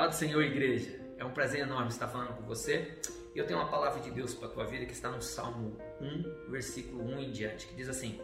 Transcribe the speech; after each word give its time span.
Paz 0.00 0.16
do 0.16 0.18
Senhor, 0.18 0.42
igreja. 0.42 0.98
É 1.18 1.24
um 1.26 1.30
prazer 1.30 1.60
enorme 1.60 1.88
estar 1.88 2.08
falando 2.08 2.34
com 2.34 2.42
você. 2.44 2.98
E 3.34 3.38
eu 3.38 3.46
tenho 3.46 3.58
uma 3.58 3.68
palavra 3.68 4.00
de 4.00 4.10
Deus 4.10 4.34
para 4.34 4.48
a 4.48 4.50
tua 4.50 4.64
vida 4.64 4.86
que 4.86 4.94
está 4.94 5.10
no 5.10 5.20
Salmo 5.20 5.76
1, 6.00 6.50
versículo 6.50 7.04
1 7.04 7.18
em 7.18 7.30
diante, 7.30 7.66
que 7.66 7.74
diz 7.74 7.86
assim: 7.86 8.18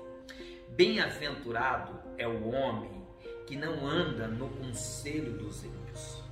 Bem-aventurado 0.71 2.01
é 2.17 2.27
o 2.27 2.49
homem 2.49 3.07
que 3.47 3.57
não 3.57 3.87
anda 3.87 4.27
no 4.27 4.49
conselho 4.49 5.35
dos 5.35 5.65
ímpios, 5.65 6.23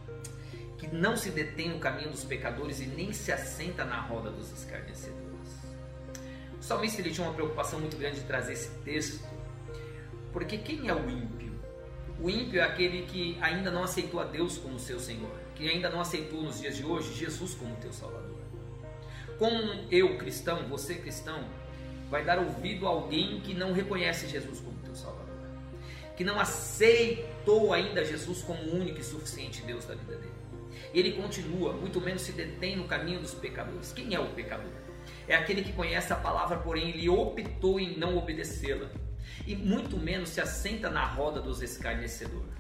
que 0.78 0.88
não 0.88 1.14
se 1.14 1.28
detém 1.28 1.68
no 1.68 1.78
caminho 1.78 2.08
dos 2.08 2.24
pecadores 2.24 2.80
e 2.80 2.86
nem 2.86 3.12
se 3.12 3.30
assenta 3.30 3.84
na 3.84 4.00
roda 4.00 4.30
dos 4.30 4.50
escarnecedores. 4.50 5.58
O 6.58 6.62
salmista 6.62 7.02
ele 7.02 7.10
tinha 7.10 7.26
uma 7.26 7.34
preocupação 7.34 7.78
muito 7.80 7.98
grande 7.98 8.20
de 8.20 8.26
trazer 8.26 8.54
esse 8.54 8.70
texto, 8.78 9.22
porque 10.32 10.56
quem 10.56 10.88
é 10.88 10.94
o 10.94 11.06
ímpio? 11.06 11.43
O 12.20 12.30
ímpio 12.30 12.60
é 12.60 12.62
aquele 12.62 13.02
que 13.06 13.36
ainda 13.40 13.70
não 13.70 13.82
aceitou 13.82 14.20
a 14.20 14.24
Deus 14.24 14.56
como 14.56 14.78
seu 14.78 15.00
Senhor, 15.00 15.30
que 15.54 15.68
ainda 15.68 15.90
não 15.90 16.00
aceitou 16.00 16.42
nos 16.42 16.60
dias 16.60 16.76
de 16.76 16.84
hoje 16.84 17.12
Jesus 17.12 17.54
como 17.54 17.74
teu 17.76 17.92
Salvador. 17.92 18.38
Como 19.38 19.58
eu 19.90 20.16
cristão, 20.16 20.68
você 20.68 20.94
cristão, 20.94 21.44
vai 22.08 22.24
dar 22.24 22.38
ouvido 22.38 22.86
a 22.86 22.90
alguém 22.90 23.40
que 23.40 23.52
não 23.52 23.72
reconhece 23.72 24.28
Jesus 24.28 24.60
como 24.60 24.78
teu 24.78 24.94
Salvador, 24.94 25.34
que 26.16 26.22
não 26.22 26.38
aceitou 26.38 27.72
ainda 27.72 28.04
Jesus 28.04 28.42
como 28.42 28.62
o 28.62 28.76
único 28.76 29.00
e 29.00 29.04
suficiente 29.04 29.62
Deus 29.62 29.84
da 29.84 29.94
vida 29.94 30.16
dele. 30.16 30.32
E 30.92 31.00
ele 31.00 31.12
continua, 31.12 31.72
muito 31.72 32.00
menos 32.00 32.22
se 32.22 32.30
detém 32.30 32.76
no 32.76 32.84
caminho 32.84 33.18
dos 33.18 33.34
pecadores. 33.34 33.92
Quem 33.92 34.14
é 34.14 34.20
o 34.20 34.28
pecador? 34.28 34.70
É 35.26 35.34
aquele 35.34 35.62
que 35.62 35.72
conhece 35.72 36.12
a 36.12 36.16
palavra, 36.16 36.58
porém 36.58 36.90
ele 36.90 37.08
optou 37.08 37.80
em 37.80 37.98
não 37.98 38.16
obedecê-la 38.16 38.88
e 39.46 39.54
muito 39.54 39.96
menos 39.96 40.30
se 40.30 40.40
assenta 40.40 40.90
na 40.90 41.04
roda 41.04 41.40
dos 41.40 41.62
escarnecedores. 41.62 42.54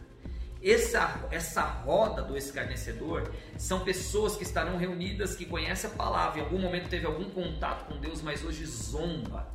Essa, 0.62 1.28
essa 1.30 1.60
roda 1.60 2.22
do 2.22 2.38
escarnecedor 2.38 3.30
são 3.58 3.80
pessoas 3.80 4.34
que 4.34 4.44
estarão 4.44 4.78
reunidas, 4.78 5.36
que 5.36 5.44
conhecem 5.44 5.90
a 5.90 5.92
palavra, 5.92 6.40
em 6.40 6.42
algum 6.42 6.58
momento 6.58 6.88
teve 6.88 7.04
algum 7.04 7.28
contato 7.28 7.84
com 7.84 7.98
Deus, 7.98 8.22
mas 8.22 8.42
hoje 8.42 8.64
zomba, 8.64 9.46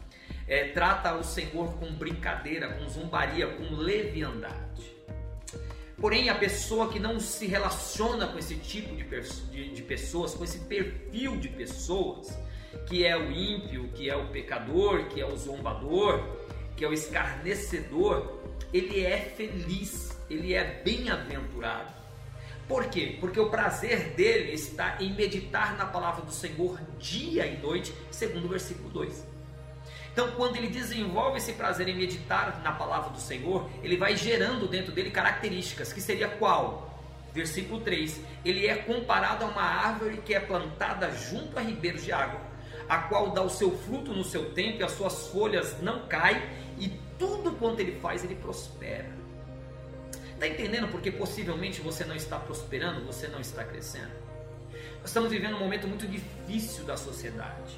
é, 0.48 0.66
trata 0.68 1.16
o 1.16 1.24
Senhor 1.24 1.74
com 1.80 1.92
brincadeira, 1.94 2.74
com 2.74 2.88
zombaria, 2.88 3.48
com 3.48 3.76
leviandade. 3.76 5.00
Porém, 5.98 6.30
a 6.30 6.36
pessoa 6.36 6.90
que 6.90 7.00
não 7.00 7.20
se 7.20 7.48
relaciona 7.48 8.28
com 8.28 8.38
esse 8.38 8.56
tipo 8.56 8.96
de, 8.96 9.04
de, 9.52 9.70
de 9.74 9.82
pessoas, 9.82 10.34
com 10.34 10.44
esse 10.44 10.60
perfil 10.60 11.38
de 11.38 11.50
pessoas, 11.50 12.38
que 12.88 13.04
é 13.04 13.18
o 13.18 13.32
ímpio, 13.32 13.90
que 13.90 14.10
é 14.10 14.16
o 14.16 14.28
pecador, 14.28 15.06
que 15.06 15.20
é 15.20 15.26
o 15.26 15.36
zombador, 15.36 16.24
que 16.80 16.86
é 16.86 16.88
o 16.88 16.94
escarnecedor, 16.94 18.40
ele 18.74 19.04
é 19.04 19.18
feliz, 19.18 20.18
ele 20.30 20.54
é 20.54 20.82
bem-aventurado. 20.82 21.92
Por 22.70 22.86
quê? 22.86 23.18
Porque 23.20 23.38
o 23.38 23.50
prazer 23.50 24.12
dele 24.12 24.54
está 24.54 24.96
em 25.02 25.14
meditar 25.14 25.76
na 25.76 25.86
palavra 25.86 26.24
do 26.24 26.32
Senhor 26.32 26.80
dia 26.98 27.46
e 27.46 27.58
noite, 27.58 27.94
segundo 28.10 28.46
o 28.46 28.48
versículo 28.48 28.88
2. 28.92 29.28
Então, 30.14 30.32
quando 30.38 30.56
ele 30.56 30.68
desenvolve 30.68 31.40
esse 31.40 31.52
prazer 31.52 31.90
em 31.90 31.98
meditar 31.98 32.62
na 32.64 32.72
palavra 32.72 33.10
do 33.10 33.20
Senhor, 33.20 33.70
ele 33.84 33.98
vai 33.98 34.16
gerando 34.16 34.66
dentro 34.66 34.94
dele 34.94 35.12
características, 35.12 35.92
que 35.92 36.00
seria 36.00 36.30
qual? 36.30 36.98
Versículo 37.34 37.82
3: 37.82 38.22
Ele 38.46 38.66
é 38.66 38.76
comparado 38.76 39.44
a 39.44 39.48
uma 39.50 39.64
árvore 39.64 40.22
que 40.26 40.34
é 40.34 40.40
plantada 40.40 41.12
junto 41.12 41.60
a 41.60 41.62
ribeiros 41.62 42.06
de 42.06 42.14
água, 42.14 42.40
a 42.90 42.98
qual 42.98 43.30
dá 43.30 43.44
o 43.44 43.50
seu 43.50 43.72
fruto 43.78 44.12
no 44.12 44.24
seu 44.24 44.52
tempo 44.52 44.80
e 44.80 44.84
as 44.84 44.92
suas 44.94 45.28
folhas 45.28 45.80
não 45.82 46.08
caem, 46.08 46.42
e 46.80 46.90
tudo 47.20 47.52
quanto 47.52 47.80
ele 47.80 48.00
faz, 48.00 48.24
ele 48.24 48.36
prospera. 48.36 49.10
Está 50.34 50.48
entendendo 50.48 50.88
porque 50.88 51.12
possivelmente 51.12 51.82
você 51.82 52.04
não 52.04 52.16
está 52.16 52.40
prosperando, 52.40 53.06
você 53.06 53.28
não 53.28 53.40
está 53.40 53.64
crescendo? 53.64 54.12
Nós 55.00 55.10
estamos 55.10 55.30
vivendo 55.30 55.56
um 55.56 55.60
momento 55.60 55.88
muito 55.88 56.08
difícil 56.08 56.84
da 56.86 56.98
sociedade. 56.98 57.78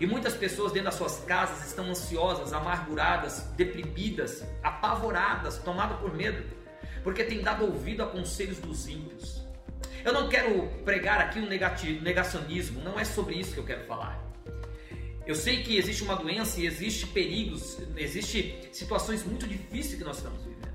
E 0.00 0.06
muitas 0.06 0.34
pessoas 0.34 0.72
dentro 0.72 0.86
das 0.86 0.94
suas 0.94 1.20
casas 1.20 1.66
estão 1.66 1.86
ansiosas, 1.86 2.52
amarguradas, 2.52 3.42
deprimidas, 3.56 4.44
apavoradas, 4.62 5.58
tomadas 5.58 5.98
por 5.98 6.14
medo, 6.14 6.44
porque 7.02 7.24
têm 7.24 7.40
dado 7.40 7.64
ouvido 7.64 8.02
a 8.02 8.06
conselhos 8.06 8.58
dos 8.58 8.86
ímpios. 8.86 9.42
Eu 10.04 10.12
não 10.12 10.28
quero 10.28 10.68
pregar 10.84 11.20
aqui 11.20 11.38
um 11.38 11.48
negacionismo, 11.48 12.82
não 12.82 12.98
é 12.98 13.04
sobre 13.04 13.36
isso 13.36 13.54
que 13.54 13.58
eu 13.58 13.64
quero 13.64 13.86
falar. 13.86 14.31
Eu 15.24 15.36
sei 15.36 15.62
que 15.62 15.76
existe 15.76 16.02
uma 16.02 16.16
doença 16.16 16.60
e 16.60 16.66
existe 16.66 17.06
perigos, 17.06 17.78
existe 17.96 18.68
situações 18.72 19.24
muito 19.24 19.46
difíceis 19.46 19.94
que 19.94 20.04
nós 20.04 20.16
estamos 20.16 20.42
vivendo. 20.42 20.72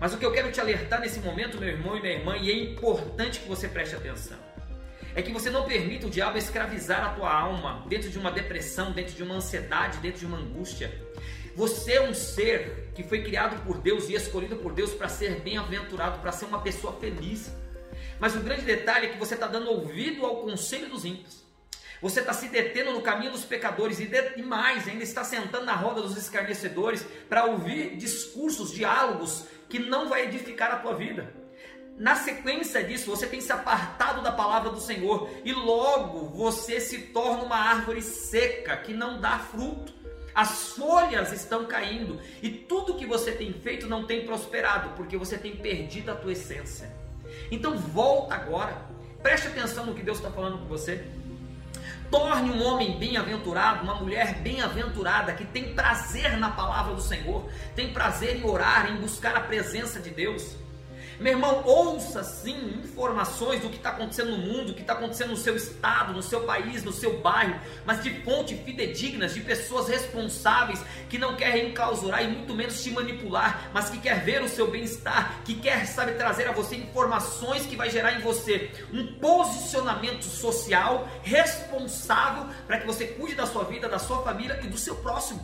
Mas 0.00 0.14
o 0.14 0.18
que 0.18 0.24
eu 0.24 0.32
quero 0.32 0.50
te 0.50 0.60
alertar 0.60 1.00
nesse 1.00 1.20
momento, 1.20 1.58
meu 1.58 1.68
irmão 1.68 1.96
e 1.96 2.00
minha 2.00 2.14
irmã, 2.14 2.36
e 2.38 2.50
é 2.50 2.54
importante 2.54 3.40
que 3.40 3.48
você 3.48 3.68
preste 3.68 3.94
atenção, 3.94 4.38
é 5.14 5.20
que 5.20 5.30
você 5.30 5.50
não 5.50 5.64
permita 5.64 6.06
o 6.06 6.10
diabo 6.10 6.38
escravizar 6.38 7.04
a 7.04 7.08
tua 7.10 7.30
alma 7.30 7.84
dentro 7.86 8.08
de 8.08 8.18
uma 8.18 8.30
depressão, 8.30 8.92
dentro 8.92 9.14
de 9.14 9.22
uma 9.22 9.34
ansiedade, 9.34 9.98
dentro 9.98 10.20
de 10.20 10.26
uma 10.26 10.38
angústia. 10.38 10.92
Você 11.54 11.94
é 11.94 12.02
um 12.02 12.14
ser 12.14 12.90
que 12.94 13.02
foi 13.02 13.22
criado 13.22 13.62
por 13.64 13.78
Deus 13.78 14.08
e 14.08 14.14
escolhido 14.14 14.56
por 14.56 14.72
Deus 14.72 14.92
para 14.92 15.08
ser 15.08 15.40
bem-aventurado, 15.40 16.18
para 16.20 16.32
ser 16.32 16.46
uma 16.46 16.60
pessoa 16.60 16.94
feliz. 16.98 17.50
Mas 18.18 18.34
o 18.34 18.40
grande 18.40 18.62
detalhe 18.62 19.06
é 19.06 19.08
que 19.10 19.18
você 19.18 19.34
está 19.34 19.46
dando 19.46 19.70
ouvido 19.70 20.24
ao 20.24 20.42
conselho 20.42 20.88
dos 20.88 21.04
ímpios. 21.04 21.45
Você 22.00 22.20
está 22.20 22.32
se 22.32 22.48
detendo 22.48 22.92
no 22.92 23.00
caminho 23.00 23.32
dos 23.32 23.44
pecadores 23.44 23.98
e, 24.00 24.06
de, 24.06 24.34
e 24.36 24.42
mais, 24.42 24.86
ainda 24.86 25.02
está 25.02 25.24
sentando 25.24 25.64
na 25.64 25.74
roda 25.74 26.02
dos 26.02 26.16
escarnecedores 26.16 27.06
para 27.28 27.44
ouvir 27.44 27.96
discursos, 27.96 28.72
diálogos 28.72 29.46
que 29.68 29.78
não 29.78 30.08
vai 30.08 30.24
edificar 30.26 30.72
a 30.72 30.76
tua 30.76 30.94
vida. 30.94 31.32
Na 31.98 32.14
sequência 32.14 32.84
disso, 32.84 33.08
você 33.08 33.26
tem 33.26 33.40
se 33.40 33.50
apartado 33.50 34.20
da 34.20 34.30
palavra 34.30 34.68
do 34.70 34.80
Senhor 34.80 35.30
e 35.44 35.52
logo 35.52 36.26
você 36.26 36.78
se 36.78 36.98
torna 36.98 37.44
uma 37.44 37.56
árvore 37.56 38.02
seca 38.02 38.76
que 38.76 38.92
não 38.92 39.18
dá 39.18 39.38
fruto. 39.38 39.94
As 40.34 40.72
folhas 40.72 41.32
estão 41.32 41.64
caindo 41.64 42.20
e 42.42 42.50
tudo 42.50 42.96
que 42.96 43.06
você 43.06 43.32
tem 43.32 43.54
feito 43.54 43.86
não 43.86 44.06
tem 44.06 44.26
prosperado 44.26 44.90
porque 44.90 45.16
você 45.16 45.38
tem 45.38 45.56
perdido 45.56 46.10
a 46.10 46.14
tua 46.14 46.32
essência. 46.32 46.94
Então 47.50 47.78
volta 47.78 48.34
agora, 48.34 48.76
preste 49.22 49.48
atenção 49.48 49.86
no 49.86 49.94
que 49.94 50.02
Deus 50.02 50.18
está 50.18 50.30
falando 50.30 50.58
com 50.58 50.66
você. 50.66 51.02
Torne 52.10 52.50
um 52.50 52.64
homem 52.64 52.98
bem-aventurado, 52.98 53.82
uma 53.82 53.94
mulher 53.94 54.34
bem-aventurada 54.40 55.32
que 55.32 55.44
tem 55.44 55.74
prazer 55.74 56.36
na 56.38 56.50
palavra 56.50 56.94
do 56.94 57.00
Senhor, 57.00 57.48
tem 57.74 57.92
prazer 57.92 58.36
em 58.36 58.44
orar, 58.44 58.90
em 58.90 58.96
buscar 58.96 59.36
a 59.36 59.40
presença 59.40 60.00
de 60.00 60.10
Deus. 60.10 60.56
Meu 61.18 61.32
irmão, 61.32 61.62
ouça 61.64 62.22
sim 62.22 62.80
informações 62.84 63.62
do 63.62 63.70
que 63.70 63.76
está 63.76 63.90
acontecendo 63.90 64.32
no 64.32 64.38
mundo, 64.38 64.66
do 64.66 64.74
que 64.74 64.82
está 64.82 64.92
acontecendo 64.92 65.30
no 65.30 65.36
seu 65.36 65.56
estado, 65.56 66.12
no 66.12 66.22
seu 66.22 66.42
país, 66.42 66.84
no 66.84 66.92
seu 66.92 67.20
bairro, 67.20 67.58
mas 67.86 68.02
de 68.02 68.10
fontes 68.22 68.60
fidedignas, 68.60 69.34
de 69.34 69.40
pessoas 69.40 69.88
responsáveis 69.88 70.82
que 71.08 71.16
não 71.16 71.34
querem 71.34 71.70
enclausurar 71.70 72.22
e 72.22 72.28
muito 72.28 72.54
menos 72.54 72.82
te 72.82 72.90
manipular, 72.90 73.70
mas 73.72 73.88
que 73.88 73.98
quer 73.98 74.22
ver 74.22 74.42
o 74.42 74.48
seu 74.48 74.70
bem-estar, 74.70 75.42
que 75.42 75.54
quer, 75.54 75.86
sabe, 75.86 76.12
trazer 76.12 76.48
a 76.48 76.52
você 76.52 76.76
informações 76.76 77.64
que 77.64 77.76
vai 77.76 77.88
gerar 77.88 78.12
em 78.12 78.20
você 78.20 78.70
um 78.92 79.18
posicionamento 79.18 80.24
social 80.24 81.08
responsável 81.22 82.46
para 82.66 82.78
que 82.78 82.86
você 82.86 83.06
cuide 83.06 83.34
da 83.34 83.46
sua 83.46 83.64
vida, 83.64 83.88
da 83.88 83.98
sua 83.98 84.22
família 84.22 84.60
e 84.62 84.66
do 84.66 84.76
seu 84.76 84.96
próximo. 84.96 85.40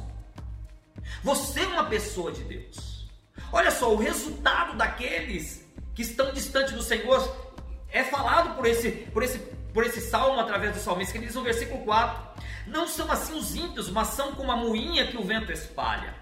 Você 1.22 1.60
é 1.60 1.66
uma 1.66 1.84
pessoa 1.84 2.30
de 2.30 2.44
Deus. 2.44 3.08
Olha 3.50 3.70
só, 3.70 3.92
o 3.92 3.96
resultado 3.96 4.76
daqueles 4.76 5.61
que 5.94 6.02
estão 6.02 6.32
distantes 6.32 6.72
do 6.72 6.82
Senhor 6.82 7.52
é 7.90 8.02
falado 8.04 8.56
por 8.56 8.66
esse, 8.66 8.90
por 8.90 9.22
esse, 9.22 9.38
por 9.72 9.84
esse 9.84 10.00
salmo 10.00 10.40
através 10.40 10.74
do 10.74 10.80
salmista, 10.80 11.18
que 11.18 11.26
diz 11.26 11.34
no 11.34 11.42
versículo 11.42 11.84
4: 11.84 12.44
Não 12.66 12.88
são 12.88 13.10
assim 13.10 13.34
os 13.34 13.54
ímpios, 13.54 13.90
mas 13.90 14.08
são 14.08 14.32
como 14.32 14.50
a 14.50 14.56
moinha 14.56 15.06
que 15.06 15.16
o 15.16 15.24
vento 15.24 15.52
espalha. 15.52 16.14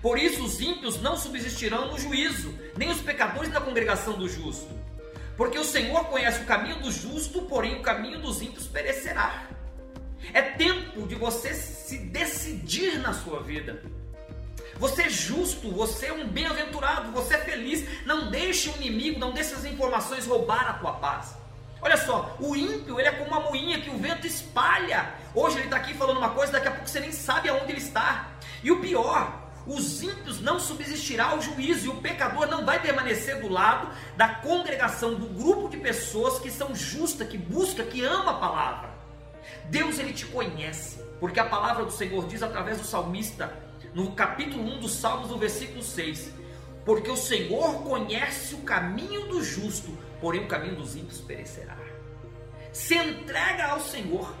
Por 0.00 0.18
isso 0.18 0.44
os 0.44 0.60
ímpios 0.60 1.00
não 1.00 1.16
subsistirão 1.16 1.90
no 1.90 1.98
juízo, 1.98 2.54
nem 2.76 2.90
os 2.90 3.00
pecadores 3.00 3.52
na 3.52 3.60
congregação 3.60 4.14
do 4.14 4.28
justo. 4.28 4.70
Porque 5.36 5.58
o 5.58 5.64
Senhor 5.64 6.04
conhece 6.04 6.42
o 6.42 6.46
caminho 6.46 6.80
do 6.80 6.90
justo, 6.90 7.42
porém 7.42 7.78
o 7.78 7.82
caminho 7.82 8.20
dos 8.20 8.40
ímpios 8.40 8.66
perecerá. 8.66 9.48
É 10.32 10.42
tempo 10.42 11.06
de 11.06 11.14
você 11.14 11.54
se 11.54 11.98
decidir 11.98 12.98
na 12.98 13.12
sua 13.14 13.42
vida. 13.42 13.82
Você 14.80 15.02
é 15.02 15.10
justo, 15.10 15.70
você 15.70 16.06
é 16.06 16.12
um 16.14 16.26
bem-aventurado, 16.26 17.12
você 17.12 17.34
é 17.34 17.38
feliz. 17.38 17.86
Não 18.06 18.30
deixe 18.30 18.70
o 18.70 18.76
inimigo, 18.76 19.20
não 19.20 19.30
deixe 19.30 19.52
as 19.52 19.66
informações 19.66 20.26
roubar 20.26 20.70
a 20.70 20.72
tua 20.72 20.94
paz. 20.94 21.36
Olha 21.82 21.98
só, 21.98 22.34
o 22.40 22.56
ímpio 22.56 22.98
ele 22.98 23.08
é 23.08 23.12
como 23.12 23.30
uma 23.30 23.40
moinha 23.40 23.78
que 23.82 23.90
o 23.90 23.98
vento 23.98 24.26
espalha. 24.26 25.12
Hoje 25.34 25.58
ele 25.58 25.64
está 25.64 25.76
aqui 25.76 25.92
falando 25.92 26.16
uma 26.16 26.30
coisa, 26.30 26.52
daqui 26.52 26.68
a 26.68 26.70
pouco 26.70 26.88
você 26.88 26.98
nem 26.98 27.12
sabe 27.12 27.50
aonde 27.50 27.72
ele 27.72 27.78
está. 27.78 28.30
E 28.62 28.72
o 28.72 28.80
pior, 28.80 29.50
os 29.66 30.02
ímpios 30.02 30.40
não 30.40 30.58
subsistirá 30.58 31.26
ao 31.26 31.42
juízo 31.42 31.84
e 31.84 31.88
o 31.90 31.96
pecador 31.96 32.46
não 32.46 32.64
vai 32.64 32.80
permanecer 32.80 33.38
do 33.38 33.50
lado 33.50 33.90
da 34.16 34.28
congregação, 34.28 35.14
do 35.14 35.26
grupo 35.26 35.68
de 35.68 35.76
pessoas 35.76 36.38
que 36.38 36.50
são 36.50 36.74
justas, 36.74 37.28
que 37.28 37.36
busca, 37.36 37.84
que 37.84 38.02
ama 38.02 38.30
a 38.30 38.38
palavra. 38.38 38.90
Deus 39.66 39.98
ele 39.98 40.14
te 40.14 40.24
conhece, 40.24 40.98
porque 41.20 41.38
a 41.38 41.44
palavra 41.44 41.84
do 41.84 41.92
Senhor 41.92 42.26
diz 42.26 42.42
através 42.42 42.78
do 42.78 42.84
salmista 42.86 43.68
no 43.94 44.12
capítulo 44.12 44.62
1 44.62 44.80
dos 44.80 44.92
Salmos, 44.92 45.30
no 45.30 45.38
versículo 45.38 45.82
6. 45.82 46.32
Porque 46.84 47.10
o 47.10 47.16
Senhor 47.16 47.82
conhece 47.82 48.54
o 48.54 48.58
caminho 48.58 49.26
do 49.26 49.42
justo, 49.42 49.96
porém 50.20 50.44
o 50.44 50.48
caminho 50.48 50.76
dos 50.76 50.96
ímpios 50.96 51.20
perecerá. 51.20 51.76
Se 52.72 52.94
entrega 52.94 53.66
ao 53.66 53.80
Senhor. 53.80 54.34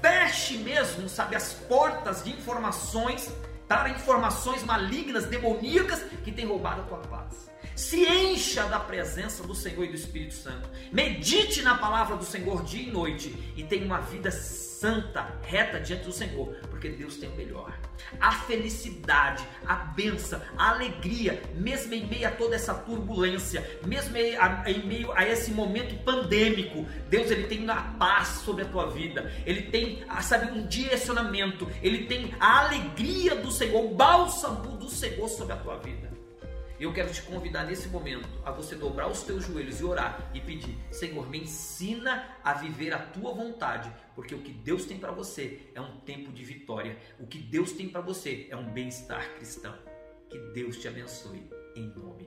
Feche 0.00 0.58
mesmo, 0.58 1.08
sabe, 1.08 1.34
as 1.34 1.54
portas 1.54 2.22
de 2.22 2.30
informações 2.30 3.32
para 3.66 3.90
informações 3.90 4.64
malignas, 4.64 5.26
demoníacas 5.26 6.02
que 6.24 6.32
têm 6.32 6.46
roubado 6.46 6.80
a 6.80 6.84
tua 6.84 6.98
paz. 6.98 7.50
Se 7.76 8.02
encha 8.04 8.64
da 8.64 8.80
presença 8.80 9.42
do 9.42 9.54
Senhor 9.54 9.84
e 9.84 9.88
do 9.88 9.94
Espírito 9.94 10.34
Santo. 10.34 10.68
Medite 10.90 11.62
na 11.62 11.76
palavra 11.76 12.16
do 12.16 12.24
Senhor 12.24 12.64
dia 12.64 12.88
e 12.88 12.90
noite 12.90 13.52
e 13.56 13.62
tenha 13.62 13.84
uma 13.84 14.00
vida 14.00 14.30
santa, 14.78 15.34
reta 15.42 15.80
diante 15.80 16.04
do 16.04 16.12
Senhor, 16.12 16.54
porque 16.70 16.88
Deus 16.88 17.16
tem 17.16 17.28
o 17.28 17.36
melhor. 17.36 17.76
A 18.20 18.32
felicidade, 18.32 19.44
a 19.66 19.74
benção, 19.74 20.40
a 20.56 20.70
alegria, 20.70 21.42
mesmo 21.54 21.94
em 21.94 22.06
meio 22.06 22.28
a 22.28 22.30
toda 22.30 22.54
essa 22.54 22.74
turbulência, 22.74 23.68
mesmo 23.84 24.16
em 24.16 24.86
meio 24.86 25.12
a 25.12 25.26
esse 25.26 25.50
momento 25.50 25.96
pandêmico, 26.04 26.86
Deus 27.08 27.30
ele 27.30 27.48
tem 27.48 27.68
a 27.68 27.82
paz 27.98 28.28
sobre 28.44 28.62
a 28.62 28.68
tua 28.68 28.88
vida. 28.90 29.32
Ele 29.44 29.62
tem, 29.62 30.04
sabe, 30.22 30.52
um 30.52 30.66
direcionamento, 30.66 31.68
ele 31.82 32.06
tem 32.06 32.34
a 32.38 32.66
alegria 32.66 33.34
do 33.34 33.50
Senhor, 33.50 33.84
o 33.84 33.94
bálsamo 33.94 34.76
do 34.76 34.88
Senhor 34.88 35.28
sobre 35.28 35.54
a 35.54 35.56
tua 35.56 35.76
vida. 35.78 36.17
Eu 36.80 36.92
quero 36.92 37.12
te 37.12 37.22
convidar 37.22 37.64
nesse 37.64 37.88
momento 37.88 38.28
a 38.44 38.52
você 38.52 38.76
dobrar 38.76 39.08
os 39.08 39.22
teus 39.24 39.44
joelhos 39.44 39.80
e 39.80 39.84
orar 39.84 40.30
e 40.32 40.40
pedir: 40.40 40.78
Senhor, 40.92 41.28
me 41.28 41.40
ensina 41.40 42.36
a 42.44 42.54
viver 42.54 42.94
a 42.94 42.98
tua 42.98 43.32
vontade, 43.34 43.92
porque 44.14 44.32
o 44.32 44.42
que 44.42 44.52
Deus 44.52 44.84
tem 44.84 44.96
para 44.96 45.10
você 45.10 45.60
é 45.74 45.80
um 45.80 45.98
tempo 46.00 46.30
de 46.30 46.44
vitória. 46.44 46.96
O 47.18 47.26
que 47.26 47.38
Deus 47.38 47.72
tem 47.72 47.88
para 47.88 48.00
você 48.00 48.46
é 48.48 48.56
um 48.56 48.70
bem-estar 48.70 49.34
cristão. 49.34 49.74
Que 50.30 50.38
Deus 50.52 50.78
te 50.78 50.86
abençoe 50.86 51.50
em 51.74 51.88
nome. 51.88 52.17